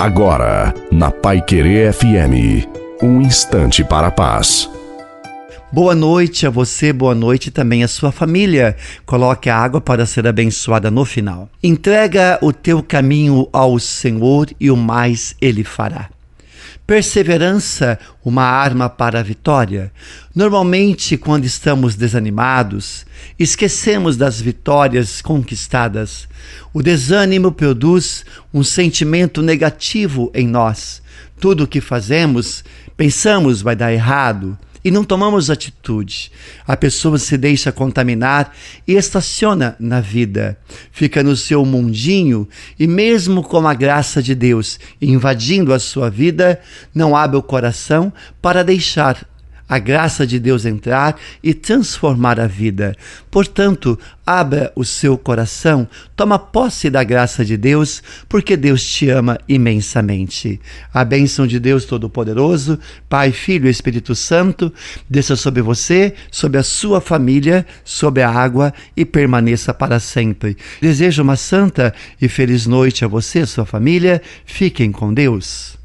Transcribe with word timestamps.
Agora, 0.00 0.72
na 0.90 1.10
Pai 1.10 1.42
Querer 1.42 1.92
FM, 1.92 2.66
um 3.02 3.20
instante 3.20 3.84
para 3.84 4.06
a 4.06 4.10
paz. 4.10 4.66
Boa 5.70 5.94
noite 5.94 6.46
a 6.46 6.50
você, 6.50 6.90
boa 6.90 7.14
noite 7.14 7.50
também 7.50 7.84
à 7.84 7.88
sua 7.88 8.10
família. 8.10 8.74
Coloque 9.04 9.50
a 9.50 9.58
água 9.58 9.78
para 9.78 10.06
ser 10.06 10.26
abençoada 10.26 10.90
no 10.90 11.04
final. 11.04 11.50
Entrega 11.62 12.38
o 12.40 12.50
teu 12.50 12.82
caminho 12.82 13.46
ao 13.52 13.78
Senhor 13.78 14.48
e 14.58 14.70
o 14.70 14.76
mais 14.76 15.36
ele 15.38 15.62
fará. 15.62 16.08
Perseverança, 16.86 17.98
uma 18.24 18.42
arma 18.42 18.88
para 18.88 19.20
a 19.20 19.22
vitória. 19.22 19.92
Normalmente, 20.34 21.16
quando 21.16 21.44
estamos 21.44 21.94
desanimados, 21.94 23.06
esquecemos 23.38 24.16
das 24.16 24.40
vitórias 24.40 25.20
conquistadas. 25.22 26.28
O 26.72 26.82
desânimo 26.82 27.52
produz 27.52 28.24
um 28.52 28.62
sentimento 28.62 29.42
negativo 29.42 30.30
em 30.34 30.46
nós. 30.46 31.02
Tudo 31.40 31.64
o 31.64 31.68
que 31.68 31.80
fazemos, 31.80 32.64
pensamos 32.96 33.62
vai 33.62 33.74
dar 33.76 33.92
errado 33.92 34.58
e 34.84 34.90
não 34.90 35.04
tomamos 35.04 35.50
atitude. 35.50 36.32
A 36.66 36.76
pessoa 36.76 37.18
se 37.18 37.36
deixa 37.36 37.70
contaminar 37.70 38.54
e 38.86 38.94
estaciona 38.94 39.76
na 39.78 40.00
vida, 40.00 40.58
fica 40.90 41.22
no 41.22 41.36
seu 41.36 41.64
mundinho 41.64 42.48
e, 42.78 42.86
mesmo 42.86 43.42
com 43.42 43.66
a 43.66 43.74
graça 43.74 44.22
de 44.22 44.34
Deus 44.34 44.78
invadindo 45.00 45.72
a 45.72 45.78
sua 45.78 46.10
vida, 46.10 46.60
não 46.94 47.16
abre 47.16 47.36
o 47.36 47.42
coração 47.42 48.12
para 48.40 48.64
deixar 48.64 49.29
a 49.70 49.78
graça 49.78 50.26
de 50.26 50.40
Deus 50.40 50.66
entrar 50.66 51.16
e 51.40 51.54
transformar 51.54 52.40
a 52.40 52.48
vida. 52.48 52.96
Portanto, 53.30 53.96
abra 54.26 54.72
o 54.74 54.84
seu 54.84 55.16
coração, 55.16 55.88
toma 56.16 56.40
posse 56.40 56.90
da 56.90 57.04
graça 57.04 57.44
de 57.44 57.56
Deus, 57.56 58.02
porque 58.28 58.56
Deus 58.56 58.84
te 58.84 59.08
ama 59.08 59.38
imensamente. 59.48 60.60
A 60.92 61.04
bênção 61.04 61.46
de 61.46 61.60
Deus 61.60 61.84
Todo-Poderoso, 61.84 62.80
Pai, 63.08 63.30
Filho 63.30 63.68
e 63.68 63.70
Espírito 63.70 64.12
Santo, 64.16 64.72
desça 65.08 65.36
sobre 65.36 65.62
você, 65.62 66.14
sobre 66.32 66.58
a 66.58 66.64
sua 66.64 67.00
família, 67.00 67.64
sobre 67.84 68.24
a 68.24 68.28
água 68.30 68.74
e 68.96 69.04
permaneça 69.04 69.72
para 69.72 70.00
sempre. 70.00 70.56
Desejo 70.80 71.22
uma 71.22 71.36
santa 71.36 71.94
e 72.20 72.28
feliz 72.28 72.66
noite 72.66 73.04
a 73.04 73.08
você 73.08 73.42
e 73.42 73.46
sua 73.46 73.64
família. 73.64 74.20
Fiquem 74.44 74.90
com 74.90 75.14
Deus. 75.14 75.79